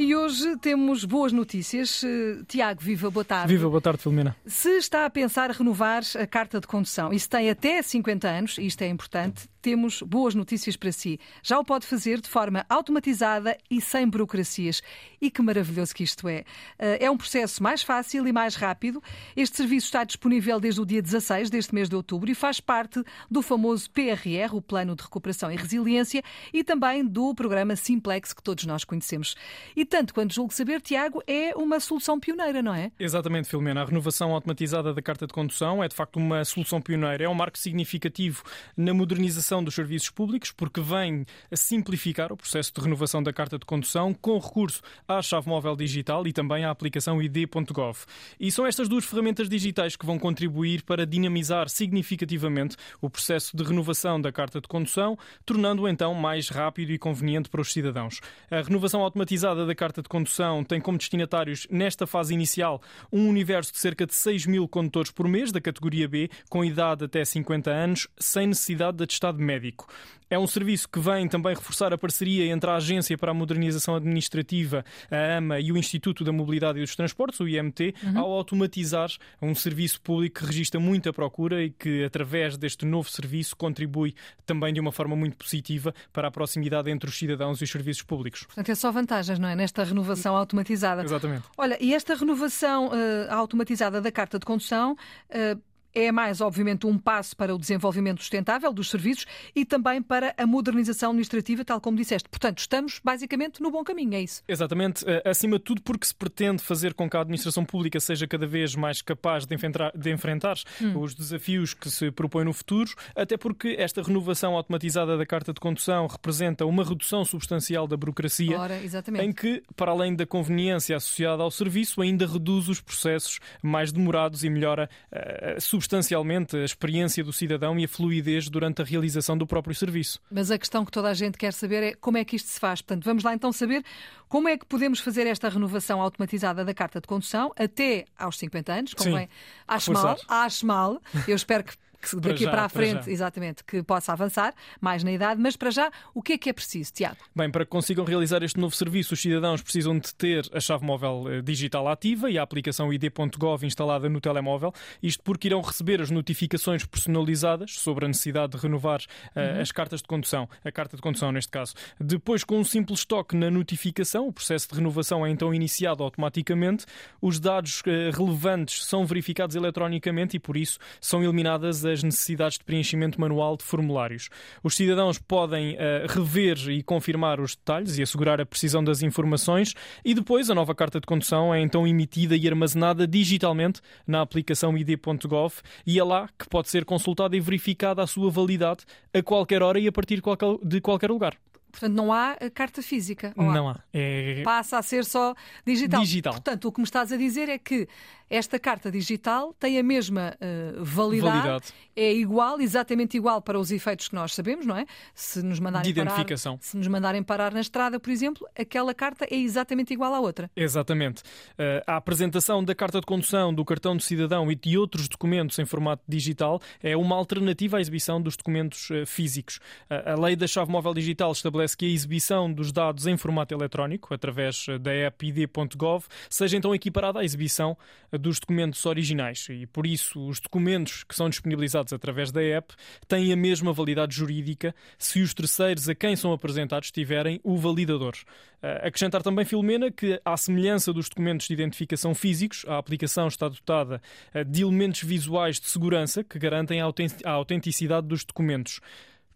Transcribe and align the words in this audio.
E 0.00 0.16
hoje 0.16 0.56
temos 0.56 1.04
boas 1.04 1.30
notícias. 1.30 2.02
Eh, 2.02 2.42
Tiago, 2.48 2.80
viva, 2.80 3.10
boa 3.10 3.22
tarde. 3.22 3.52
Viva, 3.52 3.68
boa 3.68 3.82
tarde, 3.82 4.00
Filomena. 4.00 4.34
Se 4.46 4.78
está 4.78 5.04
a 5.04 5.10
pensar 5.10 5.50
renovar 5.50 6.02
a 6.18 6.26
carta 6.26 6.58
de 6.58 6.66
condução 6.66 7.12
e 7.12 7.20
se 7.20 7.28
tem 7.28 7.50
até 7.50 7.82
50 7.82 8.26
anos, 8.26 8.56
isto 8.56 8.80
é 8.80 8.88
importante, 8.88 9.46
temos 9.60 10.02
boas 10.02 10.34
notícias 10.34 10.76
para 10.76 10.92
si. 10.92 11.18
Já 11.42 11.58
o 11.58 11.64
pode 11.64 11.86
fazer 11.86 12.20
de 12.20 12.28
forma 12.28 12.64
automatizada 12.68 13.56
e 13.70 13.80
sem 13.80 14.08
burocracias. 14.08 14.82
E 15.20 15.30
que 15.30 15.42
maravilhoso 15.42 15.94
que 15.94 16.02
isto 16.02 16.28
é. 16.28 16.44
Eh, 16.78 17.04
é 17.04 17.10
um 17.10 17.16
processo 17.16 17.62
mais 17.62 17.82
fácil 17.82 18.26
e 18.26 18.32
mais 18.32 18.54
rápido. 18.54 19.02
Este 19.36 19.58
serviço 19.58 19.86
está 19.86 20.04
disponível 20.04 20.58
desde 20.58 20.80
o 20.80 20.86
dia 20.86 21.02
16 21.02 21.50
deste 21.50 21.74
mês 21.74 21.88
de 21.88 21.96
outubro 21.96 22.30
e 22.30 22.34
faz 22.34 22.60
parte 22.60 23.02
do 23.30 23.42
famoso 23.42 23.90
PRR, 23.90 24.54
o 24.54 24.62
Plano 24.62 24.94
de 24.94 25.02
Recuperação 25.02 25.50
e 25.50 25.56
Resiliência, 25.56 26.22
e 26.52 26.64
também 26.64 27.04
do 27.04 27.34
programa 27.34 27.76
Simplex, 27.76 28.32
que 28.32 28.42
todos 28.42 28.64
nós 28.64 28.84
conhecemos. 28.84 29.34
E 29.76 29.84
tanto 29.84 30.14
quanto 30.14 30.34
julgo 30.34 30.52
saber, 30.52 30.80
Tiago, 30.80 31.22
é 31.26 31.54
uma 31.56 31.80
solução 31.80 32.18
pioneira, 32.18 32.62
não 32.62 32.74
é? 32.74 32.90
Exatamente, 32.98 33.48
Filomena. 33.48 33.82
A 33.82 33.84
renovação 33.84 34.32
automatizada 34.32 34.94
da 34.94 35.02
carta 35.02 35.26
de 35.26 35.32
condução 35.32 35.82
é 35.82 35.88
de 35.88 35.94
facto 35.94 36.16
uma 36.16 36.44
solução 36.44 36.80
pioneira. 36.80 37.24
É 37.24 37.28
um 37.28 37.34
marco 37.34 37.58
significativo 37.58 38.42
na 38.76 38.94
modernização 38.94 39.49
dos 39.58 39.74
serviços 39.74 40.10
públicos, 40.10 40.52
porque 40.52 40.80
vem 40.80 41.26
a 41.50 41.56
simplificar 41.56 42.32
o 42.32 42.36
processo 42.36 42.72
de 42.72 42.80
renovação 42.80 43.20
da 43.20 43.32
carta 43.32 43.58
de 43.58 43.66
condução 43.66 44.14
com 44.14 44.38
recurso 44.38 44.80
à 45.08 45.20
chave 45.20 45.48
móvel 45.48 45.74
digital 45.74 46.24
e 46.28 46.32
também 46.32 46.64
à 46.64 46.70
aplicação 46.70 47.20
id.gov. 47.20 47.98
E 48.38 48.52
são 48.52 48.64
estas 48.64 48.88
duas 48.88 49.04
ferramentas 49.04 49.48
digitais 49.48 49.96
que 49.96 50.06
vão 50.06 50.18
contribuir 50.18 50.82
para 50.84 51.04
dinamizar 51.04 51.68
significativamente 51.68 52.76
o 53.00 53.10
processo 53.10 53.56
de 53.56 53.64
renovação 53.64 54.20
da 54.20 54.30
carta 54.30 54.60
de 54.60 54.68
condução, 54.68 55.18
tornando-o 55.44 55.88
então 55.88 56.14
mais 56.14 56.48
rápido 56.48 56.92
e 56.92 56.98
conveniente 56.98 57.48
para 57.48 57.60
os 57.60 57.72
cidadãos. 57.72 58.20
A 58.48 58.60
renovação 58.60 59.02
automatizada 59.02 59.66
da 59.66 59.74
carta 59.74 60.00
de 60.00 60.08
condução 60.08 60.62
tem 60.62 60.80
como 60.80 60.96
destinatários, 60.96 61.66
nesta 61.68 62.06
fase 62.06 62.32
inicial, 62.32 62.80
um 63.12 63.28
universo 63.28 63.72
de 63.72 63.78
cerca 63.78 64.06
de 64.06 64.14
6 64.14 64.46
mil 64.46 64.68
condutores 64.68 65.10
por 65.10 65.26
mês 65.26 65.50
da 65.50 65.60
categoria 65.60 66.08
B, 66.08 66.30
com 66.48 66.64
idade 66.64 67.04
até 67.04 67.24
50 67.24 67.70
anos, 67.70 68.08
sem 68.18 68.46
necessidade 68.46 68.98
de 68.98 69.04
atestado 69.04 69.38
médico. 69.40 69.86
É 70.30 70.38
um 70.38 70.46
serviço 70.46 70.88
que 70.88 71.00
vem 71.00 71.26
também 71.26 71.52
reforçar 71.56 71.92
a 71.92 71.98
parceria 71.98 72.46
entre 72.52 72.70
a 72.70 72.76
Agência 72.76 73.18
para 73.18 73.32
a 73.32 73.34
Modernização 73.34 73.96
Administrativa, 73.96 74.84
a 75.10 75.36
AMA, 75.38 75.58
e 75.58 75.72
o 75.72 75.76
Instituto 75.76 76.22
da 76.22 76.30
Mobilidade 76.30 76.78
e 76.78 76.82
dos 76.82 76.94
Transportes, 76.94 77.40
o 77.40 77.48
IMT, 77.48 77.94
uhum. 78.04 78.18
ao 78.20 78.32
automatizar 78.32 79.10
um 79.42 79.56
serviço 79.56 80.00
público 80.00 80.38
que 80.38 80.46
registra 80.46 80.78
muita 80.78 81.12
procura 81.12 81.64
e 81.64 81.70
que, 81.70 82.04
através 82.04 82.56
deste 82.56 82.86
novo 82.86 83.10
serviço, 83.10 83.56
contribui 83.56 84.14
também 84.46 84.72
de 84.72 84.78
uma 84.78 84.92
forma 84.92 85.16
muito 85.16 85.36
positiva 85.36 85.92
para 86.12 86.28
a 86.28 86.30
proximidade 86.30 86.88
entre 86.88 87.10
os 87.10 87.18
cidadãos 87.18 87.60
e 87.60 87.64
os 87.64 87.70
serviços 87.70 88.02
públicos. 88.04 88.44
Portanto, 88.44 88.70
é 88.70 88.74
só 88.76 88.92
vantagens, 88.92 89.36
não 89.36 89.48
é? 89.48 89.56
Nesta 89.56 89.82
renovação 89.82 90.36
automatizada. 90.36 91.02
Exatamente. 91.02 91.42
Olha, 91.58 91.76
e 91.80 91.92
esta 91.92 92.14
renovação 92.14 92.86
uh, 92.86 92.90
automatizada 93.30 94.00
da 94.00 94.12
carta 94.12 94.38
de 94.38 94.46
condução. 94.46 94.96
Uh, 95.28 95.69
é 95.94 96.12
mais, 96.12 96.40
obviamente, 96.40 96.86
um 96.86 96.98
passo 96.98 97.36
para 97.36 97.54
o 97.54 97.58
desenvolvimento 97.58 98.20
sustentável 98.20 98.72
dos 98.72 98.90
serviços 98.90 99.26
e 99.54 99.64
também 99.64 100.02
para 100.02 100.34
a 100.36 100.46
modernização 100.46 101.10
administrativa, 101.10 101.64
tal 101.64 101.80
como 101.80 101.96
disseste. 101.96 102.28
Portanto, 102.28 102.58
estamos 102.58 103.00
basicamente 103.02 103.62
no 103.62 103.70
bom 103.70 103.82
caminho, 103.82 104.14
é 104.14 104.22
isso? 104.22 104.42
Exatamente. 104.46 105.04
Eh, 105.06 105.22
acima 105.24 105.58
de 105.58 105.64
tudo, 105.64 105.82
porque 105.82 106.06
se 106.06 106.14
pretende 106.14 106.62
fazer 106.62 106.94
com 106.94 107.08
que 107.08 107.16
a 107.16 107.20
administração 107.20 107.64
pública 107.64 107.98
seja 108.00 108.26
cada 108.26 108.46
vez 108.46 108.74
mais 108.74 109.02
capaz 109.02 109.46
de 109.46 109.54
enfrentar, 109.54 109.92
de 109.96 110.10
enfrentar 110.12 110.56
hum. 110.80 110.98
os 111.00 111.14
desafios 111.14 111.74
que 111.74 111.90
se 111.90 112.10
propõem 112.10 112.44
no 112.44 112.52
futuro, 112.52 112.90
até 113.14 113.36
porque 113.36 113.76
esta 113.78 114.02
renovação 114.02 114.56
automatizada 114.56 115.16
da 115.16 115.26
carta 115.26 115.52
de 115.52 115.60
condução 115.60 116.06
representa 116.06 116.64
uma 116.66 116.84
redução 116.84 117.24
substancial 117.24 117.86
da 117.86 117.96
burocracia, 117.96 118.58
Ora, 118.58 118.80
em 119.22 119.32
que, 119.32 119.62
para 119.76 119.90
além 119.90 120.14
da 120.14 120.26
conveniência 120.26 120.96
associada 120.96 121.42
ao 121.42 121.50
serviço, 121.50 122.00
ainda 122.00 122.26
reduz 122.26 122.68
os 122.68 122.80
processos 122.80 123.38
mais 123.62 123.92
demorados 123.92 124.44
e 124.44 124.50
melhora 124.50 124.88
uh, 125.12 125.60
substancialmente 125.80 126.56
a 126.56 126.64
experiência 126.64 127.24
do 127.24 127.32
cidadão 127.32 127.78
e 127.78 127.84
a 127.84 127.88
fluidez 127.88 128.50
durante 128.50 128.82
a 128.82 128.84
realização 128.84 129.36
do 129.36 129.46
próprio 129.46 129.74
serviço. 129.74 130.20
Mas 130.30 130.50
a 130.50 130.58
questão 130.58 130.84
que 130.84 130.92
toda 130.92 131.08
a 131.08 131.14
gente 131.14 131.38
quer 131.38 131.54
saber 131.54 131.82
é 131.82 131.94
como 131.94 132.18
é 132.18 132.24
que 132.24 132.36
isto 132.36 132.50
se 132.50 132.60
faz. 132.60 132.82
Portanto, 132.82 133.04
vamos 133.04 133.24
lá 133.24 133.32
então 133.34 133.50
saber 133.50 133.82
como 134.28 134.46
é 134.46 134.58
que 134.58 134.66
podemos 134.66 135.00
fazer 135.00 135.26
esta 135.26 135.48
renovação 135.48 136.02
automatizada 136.02 136.64
da 136.64 136.74
carta 136.74 137.00
de 137.00 137.08
condução 137.08 137.50
até 137.56 138.04
aos 138.18 138.36
50 138.38 138.72
anos. 138.72 138.94
Convém, 138.94 139.28
acho 139.66 139.92
mal, 139.92 140.16
acho 140.28 140.66
mal. 140.66 141.02
Eu 141.26 141.34
espero 141.34 141.64
que 141.64 141.72
que 142.00 142.16
daqui 142.16 142.44
para, 142.44 142.44
já, 142.44 142.50
para 142.50 142.64
a 142.64 142.68
frente, 142.68 143.02
para 143.02 143.12
exatamente, 143.12 143.64
que 143.64 143.82
possa 143.82 144.12
avançar 144.12 144.54
mais 144.80 145.04
na 145.04 145.12
idade, 145.12 145.40
mas 145.40 145.56
para 145.56 145.70
já, 145.70 145.90
o 146.14 146.22
que 146.22 146.34
é 146.34 146.38
que 146.38 146.48
é 146.48 146.52
preciso, 146.52 146.92
Tiago? 146.92 147.18
Bem, 147.34 147.50
para 147.50 147.64
que 147.64 147.70
consigam 147.70 148.04
realizar 148.04 148.42
este 148.42 148.58
novo 148.58 148.74
serviço, 148.74 149.14
os 149.14 149.20
cidadãos 149.20 149.62
precisam 149.62 149.98
de 149.98 150.14
ter 150.14 150.48
a 150.52 150.60
chave 150.60 150.84
móvel 150.84 151.24
eh, 151.28 151.42
digital 151.42 151.88
ativa 151.88 152.30
e 152.30 152.38
a 152.38 152.42
aplicação 152.42 152.92
id.gov 152.92 153.64
instalada 153.64 154.08
no 154.08 154.20
telemóvel, 154.20 154.72
isto 155.02 155.22
porque 155.22 155.48
irão 155.48 155.60
receber 155.60 156.00
as 156.00 156.10
notificações 156.10 156.84
personalizadas 156.84 157.74
sobre 157.74 158.04
a 158.04 158.08
necessidade 158.08 158.52
de 158.52 158.58
renovar 158.58 159.00
uh, 159.00 159.40
uhum. 159.40 159.60
as 159.60 159.70
cartas 159.72 160.00
de 160.00 160.08
condução, 160.08 160.48
a 160.64 160.72
carta 160.72 160.96
de 160.96 161.02
condução 161.02 161.30
neste 161.32 161.50
caso. 161.50 161.74
Depois, 162.00 162.44
com 162.44 162.58
um 162.58 162.64
simples 162.64 163.04
toque 163.04 163.36
na 163.36 163.50
notificação, 163.50 164.26
o 164.26 164.32
processo 164.32 164.68
de 164.68 164.74
renovação 164.76 165.24
é 165.24 165.30
então 165.30 165.54
iniciado 165.54 166.02
automaticamente, 166.02 166.86
os 167.20 167.38
dados 167.38 167.80
uh, 167.80 168.16
relevantes 168.16 168.84
são 168.84 169.04
verificados 169.04 169.56
eletronicamente 169.56 170.36
e 170.36 170.40
por 170.40 170.56
isso 170.56 170.78
são 171.00 171.22
eliminadas 171.22 171.84
as 171.90 172.02
necessidades 172.02 172.58
de 172.58 172.64
preenchimento 172.64 173.20
manual 173.20 173.56
de 173.56 173.64
formulários. 173.64 174.28
Os 174.62 174.74
cidadãos 174.74 175.18
podem 175.18 175.74
uh, 175.74 176.06
rever 176.08 176.56
e 176.68 176.82
confirmar 176.82 177.40
os 177.40 177.54
detalhes 177.54 177.98
e 177.98 178.02
assegurar 178.02 178.40
a 178.40 178.46
precisão 178.46 178.82
das 178.82 179.02
informações 179.02 179.74
e 180.04 180.14
depois 180.14 180.50
a 180.50 180.54
nova 180.54 180.74
carta 180.74 181.00
de 181.00 181.06
condução 181.06 181.54
é 181.54 181.60
então 181.60 181.86
emitida 181.86 182.36
e 182.36 182.48
armazenada 182.48 183.06
digitalmente 183.06 183.80
na 184.06 184.20
aplicação 184.20 184.76
id.gov 184.76 185.54
e 185.86 185.98
é 185.98 186.04
lá 186.04 186.28
que 186.38 186.48
pode 186.48 186.68
ser 186.68 186.84
consultada 186.84 187.36
e 187.36 187.40
verificada 187.40 188.02
a 188.02 188.06
sua 188.06 188.30
validade 188.30 188.84
a 189.12 189.22
qualquer 189.22 189.62
hora 189.62 189.78
e 189.78 189.86
a 189.86 189.92
partir 189.92 190.22
de 190.64 190.80
qualquer 190.80 191.10
lugar. 191.10 191.36
Portanto, 191.70 191.94
não 191.94 192.12
há 192.12 192.36
carta 192.52 192.82
física. 192.82 193.32
Não 193.36 193.68
há. 193.68 193.72
há. 193.72 193.80
É... 193.92 194.42
Passa 194.42 194.78
a 194.78 194.82
ser 194.82 195.04
só 195.04 195.34
digital. 195.64 196.00
Digital. 196.00 196.32
Portanto, 196.34 196.64
o 196.66 196.72
que 196.72 196.80
me 196.80 196.84
estás 196.84 197.12
a 197.12 197.16
dizer 197.16 197.48
é 197.48 197.58
que 197.58 197.88
esta 198.30 198.60
carta 198.60 198.92
digital 198.92 199.52
tem 199.58 199.76
a 199.76 199.82
mesma 199.82 200.36
uh, 200.36 200.84
validade, 200.84 201.36
validade, 201.36 201.74
é 201.96 202.12
igual, 202.12 202.60
exatamente 202.60 203.16
igual 203.16 203.42
para 203.42 203.58
os 203.58 203.72
efeitos 203.72 204.08
que 204.08 204.14
nós 204.14 204.32
sabemos, 204.32 204.64
não 204.64 204.76
é? 204.76 204.86
Se 205.12 205.42
nos 205.42 205.58
mandarem 205.58 205.92
de 205.92 206.00
identificação. 206.00 206.52
Parar, 206.52 206.64
se 206.64 206.76
nos 206.76 206.86
mandarem 206.86 207.22
parar 207.24 207.52
na 207.52 207.60
estrada, 207.60 207.98
por 207.98 208.10
exemplo, 208.10 208.46
aquela 208.56 208.94
carta 208.94 209.26
é 209.28 209.34
exatamente 209.34 209.92
igual 209.92 210.14
à 210.14 210.20
outra. 210.20 210.48
Exatamente. 210.54 211.22
Uh, 211.22 211.82
a 211.88 211.96
apresentação 211.96 212.62
da 212.62 212.74
carta 212.74 213.00
de 213.00 213.06
condução, 213.06 213.52
do 213.52 213.64
cartão 213.64 213.96
de 213.96 214.04
cidadão 214.04 214.50
e 214.50 214.54
de 214.54 214.78
outros 214.78 215.08
documentos 215.08 215.58
em 215.58 215.64
formato 215.64 216.04
digital 216.06 216.60
é 216.80 216.96
uma 216.96 217.16
alternativa 217.16 217.78
à 217.78 217.80
exibição 217.80 218.22
dos 218.22 218.36
documentos 218.36 218.90
uh, 218.90 219.04
físicos. 219.04 219.58
a 219.88 220.14
lei 220.14 220.36
da 220.36 220.46
chave 220.46 220.70
móvel 220.70 220.94
digital 220.94 221.32
estabelece 221.32 221.76
que 221.76 221.84
a 221.84 221.88
exibição 221.88 222.52
dos 222.52 222.70
dados 222.70 223.08
em 223.08 223.16
formato 223.16 223.52
eletrónico, 223.52 224.14
através 224.14 224.66
da 224.80 224.92
app 224.92 225.26
id.gov, 225.26 226.04
seja 226.28 226.56
então 226.56 226.72
equiparada 226.72 227.18
à 227.18 227.24
exibição 227.24 227.76
dos 228.20 228.38
documentos 228.38 228.84
originais 228.86 229.48
e, 229.50 229.66
por 229.66 229.86
isso, 229.86 230.24
os 230.26 230.38
documentos 230.38 231.02
que 231.02 231.14
são 231.14 231.28
disponibilizados 231.28 231.92
através 231.92 232.30
da 232.30 232.42
app 232.42 232.74
têm 233.08 233.32
a 233.32 233.36
mesma 233.36 233.72
validade 233.72 234.14
jurídica 234.14 234.74
se 234.98 235.20
os 235.20 235.34
terceiros 235.34 235.88
a 235.88 235.94
quem 235.94 236.14
são 236.14 236.32
apresentados 236.32 236.90
tiverem 236.90 237.40
o 237.42 237.56
validador. 237.56 238.14
Uh, 238.62 238.86
acrescentar 238.86 239.22
também, 239.22 239.44
Filomena, 239.44 239.90
que, 239.90 240.20
à 240.24 240.36
semelhança 240.36 240.92
dos 240.92 241.08
documentos 241.08 241.48
de 241.48 241.54
identificação 241.54 242.14
físicos, 242.14 242.64
a 242.68 242.76
aplicação 242.76 243.26
está 243.26 243.48
dotada 243.48 244.00
uh, 244.34 244.44
de 244.44 244.62
elementos 244.62 245.02
visuais 245.02 245.58
de 245.58 245.66
segurança 245.66 246.22
que 246.22 246.38
garantem 246.38 246.80
a 246.80 247.30
autenticidade 247.30 248.06
dos 248.06 248.24
documentos. 248.24 248.80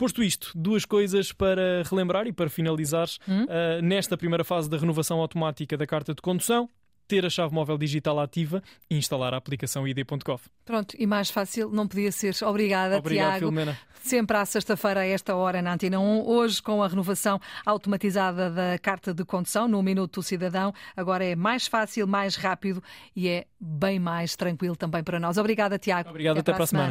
Posto 0.00 0.22
isto, 0.22 0.52
duas 0.54 0.86
coisas 0.86 1.30
para 1.30 1.82
relembrar 1.82 2.26
e 2.26 2.32
para 2.32 2.48
finalizar 2.48 3.06
hum? 3.28 3.44
uh, 3.44 3.82
nesta 3.82 4.16
primeira 4.16 4.42
fase 4.42 4.70
da 4.70 4.78
renovação 4.78 5.20
automática 5.20 5.76
da 5.76 5.86
carta 5.86 6.14
de 6.14 6.22
condução 6.22 6.70
ter 7.10 7.26
a 7.26 7.30
chave 7.30 7.52
móvel 7.52 7.76
digital 7.76 8.20
ativa 8.20 8.62
e 8.88 8.96
instalar 8.96 9.34
a 9.34 9.36
aplicação 9.36 9.86
id.gov. 9.86 10.40
Pronto, 10.64 10.94
e 10.96 11.06
mais 11.06 11.28
fácil 11.28 11.68
não 11.68 11.88
podia 11.88 12.12
ser. 12.12 12.36
Obrigada, 12.44 12.98
Obrigado, 12.98 13.26
Tiago. 13.26 13.38
Filomena. 13.40 13.76
Sempre 14.02 14.36
à 14.36 14.46
sexta-feira, 14.46 15.00
a 15.00 15.06
esta 15.06 15.34
hora, 15.34 15.60
na 15.60 15.74
Antena 15.74 15.98
1. 16.00 16.26
Hoje, 16.26 16.62
com 16.62 16.82
a 16.82 16.88
renovação 16.88 17.38
automatizada 17.66 18.48
da 18.48 18.78
carta 18.78 19.12
de 19.12 19.24
condução, 19.24 19.68
no 19.68 19.82
Minuto 19.82 20.20
do 20.20 20.22
Cidadão, 20.22 20.72
agora 20.96 21.24
é 21.24 21.36
mais 21.36 21.66
fácil, 21.66 22.06
mais 22.06 22.36
rápido 22.36 22.82
e 23.14 23.28
é 23.28 23.46
bem 23.60 23.98
mais 23.98 24.36
tranquilo 24.36 24.76
também 24.76 25.02
para 25.02 25.20
nós. 25.20 25.36
Obrigada, 25.36 25.78
Tiago. 25.78 26.08
Obrigado, 26.08 26.38
até, 26.38 26.50
até 26.50 26.52
para 26.54 26.64
a 26.64 26.66
semana. 26.66 26.84
semana. 26.84 26.88